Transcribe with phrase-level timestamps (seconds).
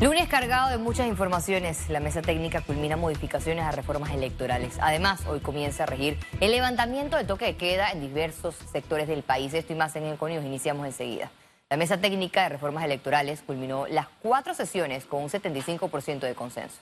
[0.00, 1.90] Lunes cargado de muchas informaciones.
[1.90, 4.78] La mesa técnica culmina modificaciones a reformas electorales.
[4.80, 9.22] Además, hoy comienza a regir el levantamiento de toque de queda en diversos sectores del
[9.22, 9.52] país.
[9.52, 11.30] Esto y más en el CONIOS iniciamos enseguida.
[11.68, 16.80] La mesa técnica de reformas electorales culminó las cuatro sesiones con un 75% de consenso.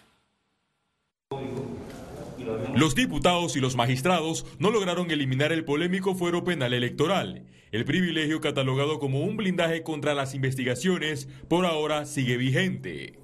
[2.75, 7.47] Los diputados y los magistrados no lograron eliminar el polémico fuero penal electoral.
[7.73, 13.19] El privilegio catalogado como un blindaje contra las investigaciones por ahora sigue vigente.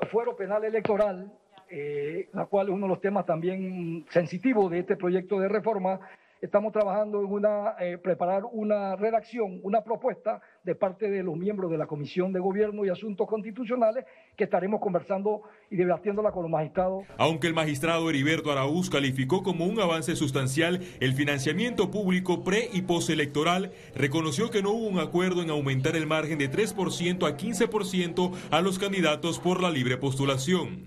[0.00, 1.32] El fuero penal electoral,
[1.68, 6.00] eh, la cual es uno de los temas también sensitivos de este proyecto de reforma,
[6.40, 11.70] estamos trabajando en una, eh, preparar una redacción, una propuesta de parte de los miembros
[11.70, 14.04] de la Comisión de Gobierno y Asuntos Constitucionales
[14.36, 17.04] que estaremos conversando y debatiéndola con los magistrados.
[17.16, 22.82] Aunque el magistrado Heriberto Araúz calificó como un avance sustancial el financiamiento público pre y
[22.82, 28.32] postelectoral, reconoció que no hubo un acuerdo en aumentar el margen de 3% a 15%
[28.50, 30.84] a los candidatos por la libre postulación.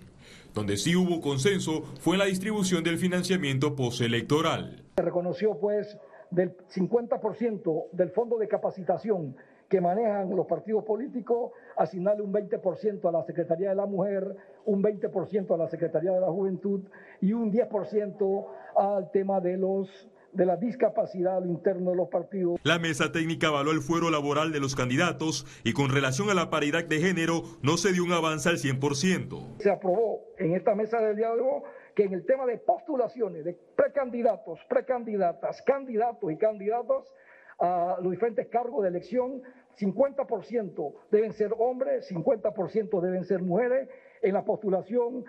[0.53, 4.83] Donde sí hubo consenso fue en la distribución del financiamiento postelectoral.
[4.97, 5.97] Se reconoció pues
[6.29, 9.35] del 50% del fondo de capacitación
[9.73, 14.35] que manejan los partidos políticos, asignarle un 20% a la Secretaría de la Mujer,
[14.65, 16.81] un 20% a la Secretaría de la Juventud
[17.21, 18.45] y un 10%
[18.77, 19.89] al tema de los
[20.31, 22.59] de la discapacidad al interno de los partidos.
[22.63, 26.51] La mesa técnica avaló el fuero laboral de los candidatos y con relación a la
[26.51, 29.57] paridad de género no se dio un avance al 100%.
[29.59, 31.63] Se aprobó en esta mesa del diálogo
[31.95, 37.11] que en el tema de postulaciones de precandidatos, precandidatas, candidatos y candidatos
[37.59, 39.41] a los diferentes cargos de elección,
[39.77, 43.89] 50% deben ser hombres, 50% deben ser mujeres.
[44.21, 45.25] En la postulación,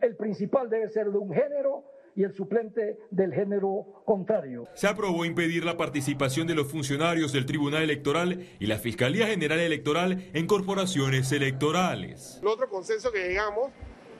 [0.00, 1.84] el principal debe ser de un género
[2.16, 4.66] y el suplente del género contrario.
[4.74, 9.58] Se aprobó impedir la participación de los funcionarios del Tribunal Electoral y la Fiscalía General
[9.58, 12.38] Electoral en corporaciones electorales.
[12.40, 13.70] El otro consenso que llegamos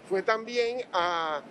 [0.09, 1.43] fue también a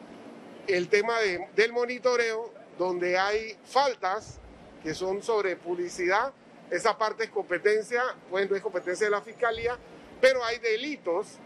[0.68, 1.16] el tema
[1.56, 4.40] del monitoreo, donde hay faltas
[4.84, 6.32] que son sobre publicidad.
[6.70, 9.78] Esa parte es competencia, pues no es competencia de la Fiscalía,
[10.20, 11.38] pero hay delitos,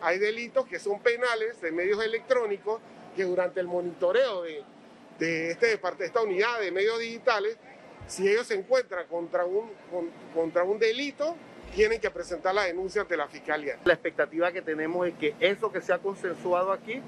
[0.00, 2.80] hay delitos que son penales de medios electrónicos
[3.16, 4.62] que durante el monitoreo de,
[5.18, 7.56] de, este, de esta unidad de medios digitales,
[8.06, 9.70] si ellos se encuentran contra un,
[10.34, 11.36] contra un delito,
[11.74, 13.78] tienen que presentar la denuncia ante la fiscalía.
[13.84, 17.00] La expectativa que tenemos es que eso que se ha consensuado aquí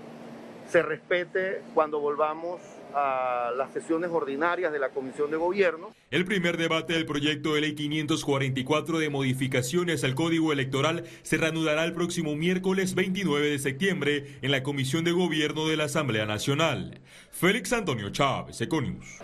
[0.68, 2.60] se respete cuando volvamos
[2.94, 5.94] a las sesiones ordinarias de la Comisión de Gobierno.
[6.10, 11.84] El primer debate del proyecto de ley 544 de modificaciones al Código Electoral se reanudará
[11.84, 17.00] el próximo miércoles 29 de septiembre en la Comisión de Gobierno de la Asamblea Nacional.
[17.30, 19.18] Félix Antonio Chávez, Econius.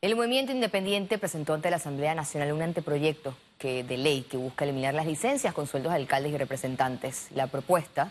[0.00, 4.64] El movimiento independiente presentó ante la Asamblea Nacional un anteproyecto que, de ley que busca
[4.64, 7.28] eliminar las licencias con sueldos de alcaldes y representantes.
[7.32, 8.10] La propuesta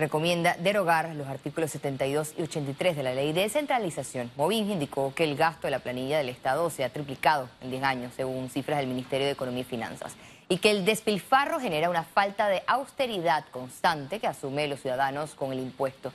[0.00, 4.30] recomienda derogar los artículos 72 y 83 de la ley de descentralización.
[4.36, 7.82] Movin indicó que el gasto de la planilla del Estado se ha triplicado en 10
[7.84, 10.16] años, según cifras del Ministerio de Economía y Finanzas,
[10.48, 15.52] y que el despilfarro genera una falta de austeridad constante que asume los ciudadanos con
[15.52, 16.12] el impuesto.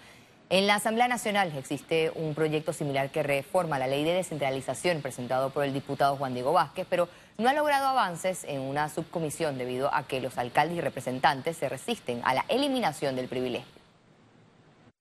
[0.50, 5.52] En la Asamblea Nacional existe un proyecto similar que reforma la ley de descentralización presentado
[5.52, 7.08] por el diputado Juan Diego Vázquez, pero
[7.38, 11.68] no ha logrado avances en una subcomisión debido a que los alcaldes y representantes se
[11.68, 13.75] resisten a la eliminación del privilegio.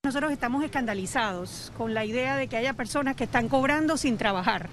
[0.05, 4.69] Nosotros estamos escandalizados con la idea de que haya personas que están cobrando sin trabajar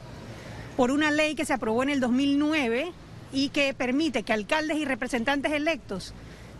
[0.77, 2.93] por una ley que se aprobó en el 2009
[3.33, 6.13] y que permite que alcaldes y representantes electos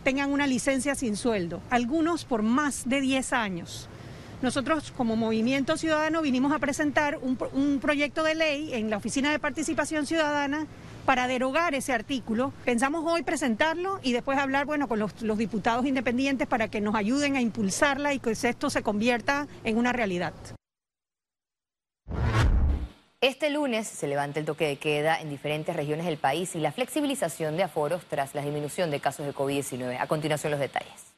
[0.03, 3.89] tengan una licencia sin sueldo, algunos por más de 10 años.
[4.41, 9.29] Nosotros como Movimiento Ciudadano vinimos a presentar un, un proyecto de ley en la Oficina
[9.29, 10.65] de Participación Ciudadana
[11.05, 12.53] para derogar ese artículo.
[12.65, 16.95] Pensamos hoy presentarlo y después hablar bueno, con los, los diputados independientes para que nos
[16.95, 20.33] ayuden a impulsarla y que esto se convierta en una realidad.
[23.23, 26.73] Este lunes se levanta el toque de queda en diferentes regiones del país y la
[26.73, 29.97] flexibilización de aforos tras la disminución de casos de COVID-19.
[29.97, 31.13] A continuación los detalles.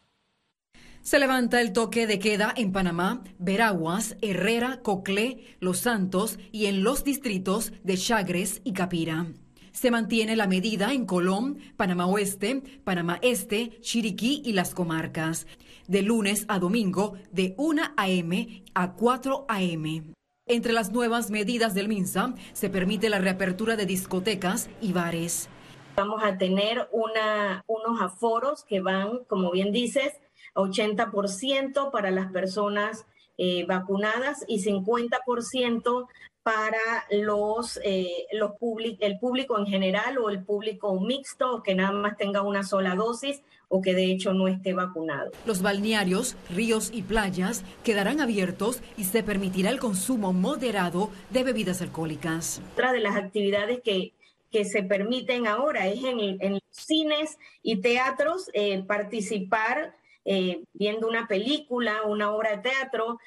[1.02, 6.84] Se levanta el toque de queda en Panamá, Veraguas, Herrera, Coclé, Los Santos y en
[6.84, 9.26] los distritos de Chagres y Capira.
[9.76, 15.48] Se mantiene la medida en Colón, Panamá Oeste, Panamá Este, Chiriquí y las comarcas,
[15.90, 18.64] de lunes a domingo de 1 a.m.
[18.74, 20.04] a 4 a.m.
[20.48, 25.50] Entre las nuevas medidas del MINSA se permite la reapertura de discotecas y bares.
[25.98, 30.14] Vamos a tener una, unos aforos que van, como bien dices,
[30.54, 33.06] 80% para las personas
[33.38, 36.08] eh, vacunadas y 50%
[36.46, 38.52] para los, eh, los
[39.00, 43.42] el público en general o el público mixto, que nada más tenga una sola dosis
[43.68, 45.32] o que de hecho no esté vacunado.
[45.48, 51.82] Los balnearios, ríos y playas quedarán abiertos y se permitirá el consumo moderado de bebidas
[51.82, 52.62] alcohólicas.
[52.74, 54.14] Otra de las actividades que,
[54.52, 59.96] que se permiten ahora es en, en cines y teatros eh, participar
[60.26, 63.18] eh, viendo una película, una obra de teatro,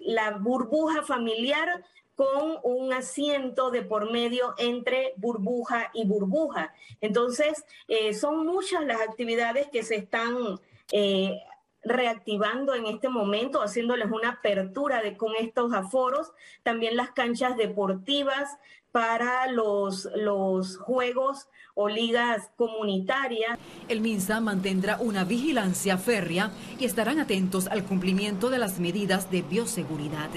[0.00, 1.82] la burbuja familiar
[2.16, 6.74] con un asiento de por medio entre burbuja y burbuja.
[7.00, 10.58] Entonces, eh, son muchas las actividades que se están
[10.90, 11.38] eh,
[11.86, 18.58] reactivando en este momento, haciéndoles una apertura de, con estos aforos, también las canchas deportivas
[18.92, 23.58] para los, los juegos o ligas comunitarias.
[23.88, 29.42] El MINSA mantendrá una vigilancia férrea y estarán atentos al cumplimiento de las medidas de
[29.42, 30.30] bioseguridad.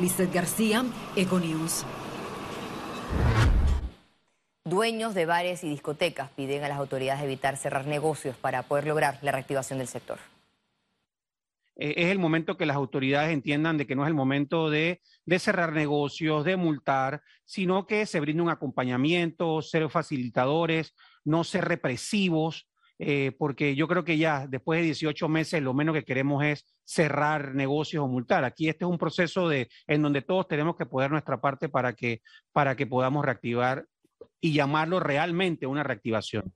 [0.00, 0.84] Lizeth García,
[1.16, 1.84] Econews.
[4.64, 9.18] Dueños de bares y discotecas piden a las autoridades evitar cerrar negocios para poder lograr
[9.20, 10.18] la reactivación del sector.
[11.76, 15.00] Eh, es el momento que las autoridades entiendan de que no es el momento de,
[15.38, 20.94] cerrar negocios, de multar, sino que se brinde un acompañamiento, ser facilitadores,
[21.24, 22.68] no ser represivos,
[22.98, 26.64] eh, porque yo creo que ya después de 18 meses lo menos que queremos es
[26.84, 28.44] cerrar negocios o multar.
[28.44, 32.22] Aquí este es un proceso en donde todos tenemos que poner nuestra parte para que,
[32.52, 33.86] para que podamos reactivar
[34.40, 36.54] y llamarlo realmente una reactivación.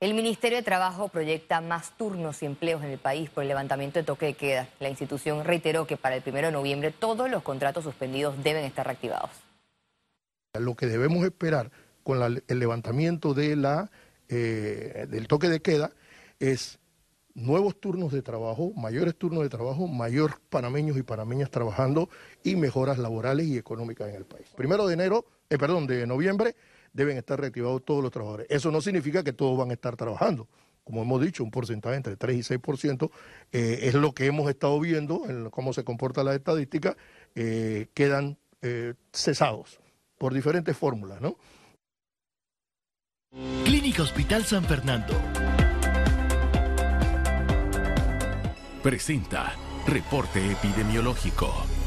[0.00, 3.98] El Ministerio de Trabajo proyecta más turnos y empleos en el país por el levantamiento
[3.98, 4.66] de toque de queda.
[4.80, 8.86] La institución reiteró que para el 1 de noviembre todos los contratos suspendidos deben estar
[8.86, 9.28] reactivados.
[10.58, 11.70] Lo que debemos esperar
[12.02, 13.90] con el levantamiento de la,
[14.30, 15.90] eh, del toque de queda
[16.38, 16.78] es
[17.34, 22.08] nuevos turnos de trabajo, mayores turnos de trabajo, mayor panameños y panameñas trabajando
[22.42, 24.46] y mejoras laborales y económicas en el país.
[24.56, 26.56] Primero de enero, eh, perdón, de noviembre
[26.92, 28.46] deben estar reactivados todos los trabajadores.
[28.50, 30.48] Eso no significa que todos van a estar trabajando.
[30.84, 33.10] Como hemos dicho, un porcentaje entre 3 y 6%
[33.52, 36.96] eh, es lo que hemos estado viendo en cómo se comporta la estadística,
[37.34, 39.80] eh, quedan eh, cesados
[40.18, 41.36] por diferentes fórmulas, ¿no?
[43.64, 45.14] Clínica Hospital San Fernando.
[48.82, 49.54] Presenta
[49.86, 51.79] Reporte Epidemiológico.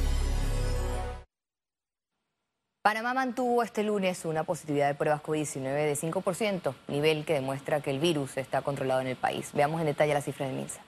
[2.84, 7.92] Panamá mantuvo este lunes una positividad de pruebas COVID-19 de 5%, nivel que demuestra que
[7.92, 9.52] el virus está controlado en el país.
[9.54, 10.82] Veamos en detalle la cifra del MINSA.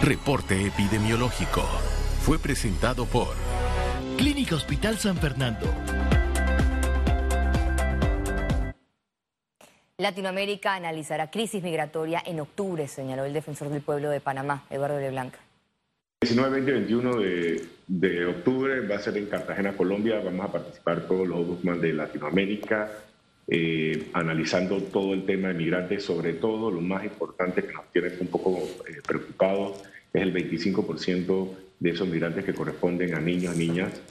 [0.01, 1.62] Reporte epidemiológico.
[2.24, 3.36] Fue presentado por
[4.18, 5.71] Clínica Hospital San Fernando.
[10.03, 15.39] Latinoamérica analizará crisis migratoria en octubre, señaló el defensor del pueblo de Panamá, Eduardo Leblanca.
[16.22, 20.19] 19, 20 21 de, de, octubre va a ser en Cartagena, Colombia.
[20.22, 22.91] Vamos a participar todos los ombudsman de Latinoamérica,
[23.48, 28.10] eh, analizando todo el tema de migrantes, sobre todo lo más importante que nos tiene
[28.19, 34.01] un poco eh, preocupados es el 25% de esos migrantes que corresponden a niños, niñas,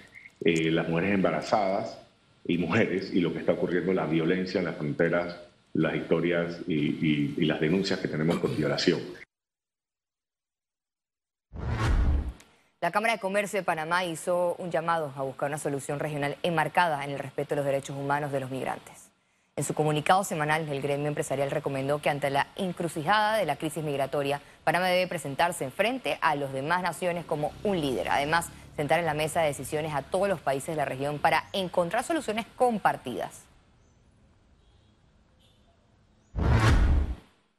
[0.43, 1.99] eh, las mujeres embarazadas
[2.47, 7.45] y mujeres, y lo que está ocurriendo, la violencia en las fronteras las historias y,
[7.45, 9.01] las denuncias que tenemos por violación.
[12.81, 17.05] La Cámara de Comercio de Panamá hizo un llamado a buscar una solución regional enmarcada
[17.05, 19.11] en el respeto de los derechos humanos de los migrantes.
[19.55, 23.85] En su comunicado semanal, el gremio empresarial recomendó que ante la encrucijada de la crisis
[23.85, 28.09] migratoria, Panamá debe presentarse en frente a las demás naciones como un líder.
[28.09, 31.45] Además, sentar en la mesa de decisiones a todos los países de la región para
[31.53, 33.52] encontrar soluciones compartidas.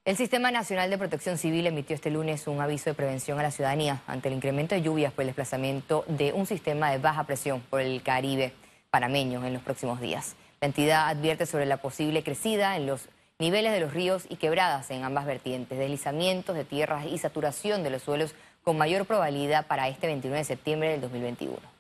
[0.06, 3.52] El Sistema Nacional de Protección Civil emitió este lunes un aviso de prevención a la
[3.52, 7.62] ciudadanía ante el incremento de lluvias por el desplazamiento de un sistema de baja presión
[7.62, 8.52] por el Caribe
[8.92, 10.36] panameño en los próximos días.
[10.60, 13.08] La entidad advierte sobre la posible crecida en los
[13.40, 17.92] niveles de los ríos y quebradas en ambas vertientes, deslizamientos de tierras y saturación de
[17.92, 21.73] los suelos con mayor probabilidad para este 29 de septiembre del 2021.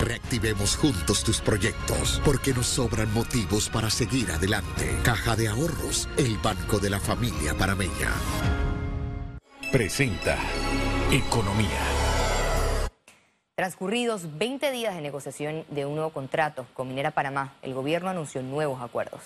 [0.00, 4.98] Reactivemos juntos tus proyectos, porque nos sobran motivos para seguir adelante.
[5.02, 8.10] Caja de Ahorros, el banco de la familia parameña.
[9.70, 10.38] Presenta
[11.12, 11.68] Economía.
[13.54, 18.42] Transcurridos 20 días de negociación de un nuevo contrato con Minera Panamá, el gobierno anunció
[18.42, 19.20] nuevos acuerdos.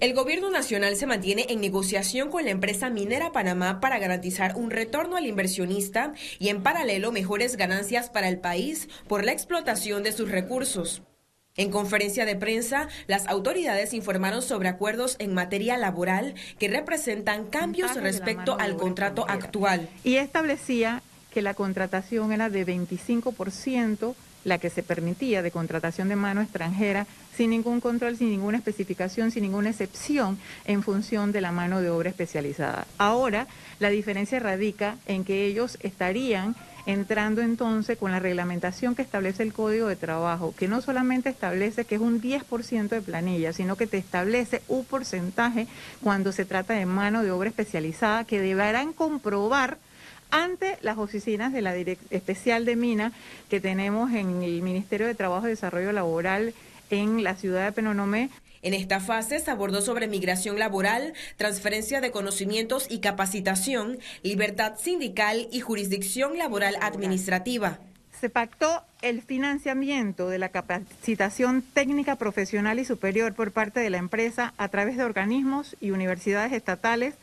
[0.00, 4.70] El gobierno nacional se mantiene en negociación con la empresa Minera Panamá para garantizar un
[4.70, 10.12] retorno al inversionista y en paralelo mejores ganancias para el país por la explotación de
[10.12, 11.02] sus recursos.
[11.54, 17.94] En conferencia de prensa, las autoridades informaron sobre acuerdos en materia laboral que representan cambios
[17.96, 19.86] respecto al contrato actual.
[20.02, 26.16] Y establecía que la contratación era de 25% la que se permitía de contratación de
[26.16, 27.06] mano extranjera
[27.36, 31.90] sin ningún control, sin ninguna especificación, sin ninguna excepción en función de la mano de
[31.90, 32.86] obra especializada.
[32.98, 33.46] Ahora
[33.78, 36.54] la diferencia radica en que ellos estarían
[36.86, 41.84] entrando entonces con la reglamentación que establece el Código de Trabajo, que no solamente establece
[41.84, 45.66] que es un 10% de planilla, sino que te establece un porcentaje
[46.02, 49.78] cuando se trata de mano de obra especializada que deberán comprobar
[50.30, 53.12] ante las oficinas de la especial de Mina
[53.48, 56.54] que tenemos en el Ministerio de Trabajo y Desarrollo Laboral
[56.90, 58.30] en la ciudad de Penonomé.
[58.62, 65.48] En esta fase se abordó sobre migración laboral, transferencia de conocimientos y capacitación, libertad sindical
[65.50, 67.78] y jurisdicción laboral administrativa.
[68.20, 73.96] Se pactó el financiamiento de la capacitación técnica profesional y superior por parte de la
[73.96, 77.14] empresa a través de organismos y universidades estatales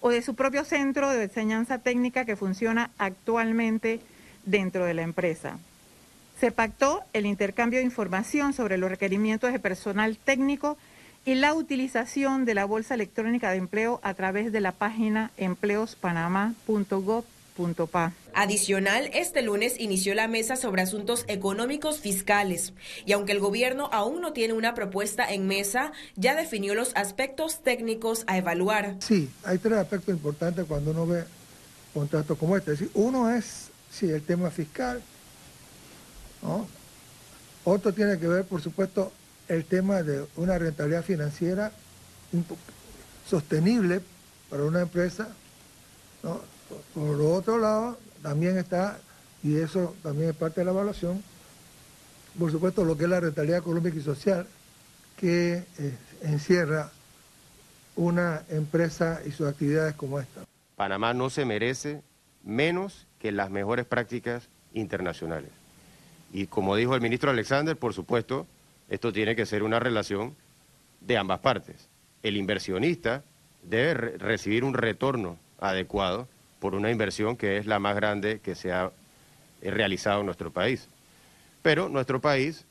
[0.00, 4.00] o de su propio centro de enseñanza técnica que funciona actualmente
[4.44, 5.58] dentro de la empresa.
[6.40, 10.76] Se pactó el intercambio de información sobre los requerimientos de personal técnico
[11.24, 17.24] y la utilización de la Bolsa Electrónica de Empleo a través de la página empleospanamá.gov
[18.40, 22.72] Adicional, este lunes inició la mesa sobre asuntos económicos fiscales
[23.04, 27.64] y aunque el gobierno aún no tiene una propuesta en mesa, ya definió los aspectos
[27.64, 28.94] técnicos a evaluar.
[29.00, 31.24] Sí, hay tres aspectos importantes cuando uno ve
[31.92, 32.76] contratos como este.
[32.94, 35.02] uno es sí, el tema fiscal,
[37.64, 39.10] otro tiene que ver, por supuesto,
[39.48, 41.72] el tema de una rentabilidad financiera
[43.28, 44.00] sostenible
[44.48, 45.26] para una empresa.
[46.94, 48.98] Por otro lado, también está,
[49.42, 51.22] y eso también es parte de la evaluación,
[52.38, 54.46] por supuesto, lo que es la rentabilidad económica y social,
[55.16, 56.90] que eh, encierra
[57.96, 60.44] una empresa y sus actividades como esta.
[60.76, 62.02] Panamá no se merece
[62.44, 65.50] menos que las mejores prácticas internacionales.
[66.32, 68.46] Y como dijo el ministro Alexander, por supuesto,
[68.88, 70.36] esto tiene que ser una relación
[71.00, 71.88] de ambas partes.
[72.22, 73.24] El inversionista
[73.64, 76.28] debe recibir un retorno adecuado
[76.60, 78.90] por una inversión que es la más grande que se ha
[79.62, 80.88] eh, realizado en nuestro país.
[81.62, 82.64] Pero nuestro país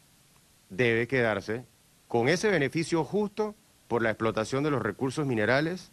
[0.70, 1.64] debe quedarse
[2.08, 3.56] con ese beneficio justo
[3.88, 5.92] por la explotación de los recursos minerales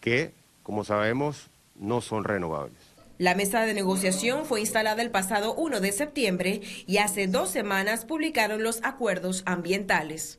[0.00, 0.32] que,
[0.62, 2.78] como sabemos, no son renovables.
[3.18, 8.04] La mesa de negociación fue instalada el pasado 1 de septiembre y hace dos semanas
[8.04, 10.38] publicaron los acuerdos ambientales.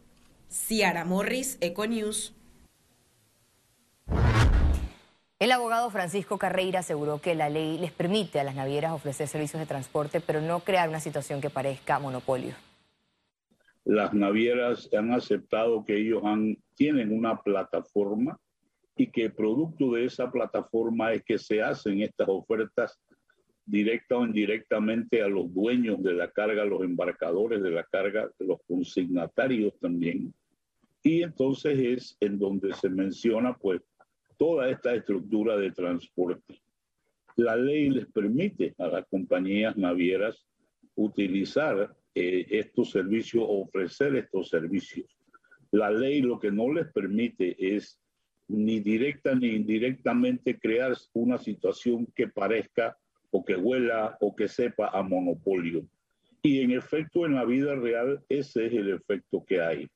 [0.49, 2.33] Ciara Morris, Econews.
[5.39, 9.61] El abogado Francisco Carreira aseguró que la ley les permite a las navieras ofrecer servicios
[9.61, 12.55] de transporte, pero no crear una situación que parezca monopolio.
[13.85, 16.21] Las navieras han aceptado que ellos
[16.75, 18.37] tienen una plataforma
[18.97, 22.99] y que producto de esa plataforma es que se hacen estas ofertas
[23.65, 28.59] directa o indirectamente a los dueños de la carga, los embarcadores de la carga, los
[28.67, 30.33] consignatarios también.
[31.01, 33.81] Y entonces es en donde se menciona pues
[34.39, 36.61] toda esta estructura de transporte.
[37.35, 40.47] La ley les permite a las compañías navieras
[40.95, 45.05] utilizar eh, estos servicios, ofrecer estos servicios.
[45.71, 47.99] La ley lo que no les permite es
[48.47, 52.97] ni directa ni indirectamente crear una situación que parezca
[53.31, 55.85] o que huela o que sepa a monopolio.
[56.41, 59.89] Y en efecto, en la vida real, ese es el efecto que hay.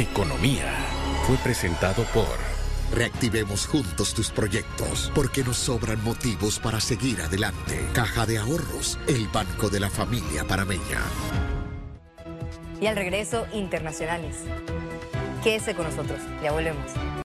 [0.00, 0.64] Economía
[1.26, 2.38] fue presentado por...
[2.90, 7.86] Reactivemos juntos tus proyectos, porque nos sobran motivos para seguir adelante.
[7.92, 11.02] Caja de Ahorros, el banco de la familia parameña.
[12.80, 14.36] Y al regreso, internacionales.
[15.44, 17.20] Quédese con nosotros, ya volvemos.